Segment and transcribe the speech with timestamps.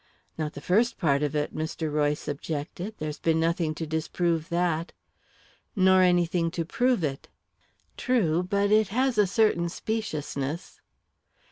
[0.35, 1.93] "Not the first part of it," Mr.
[1.93, 2.95] Royce objected.
[2.97, 4.93] "There's been nothing to disprove that."
[5.75, 7.27] "Nor anything to prove it."
[7.97, 10.81] "True but it has a certain speciousness."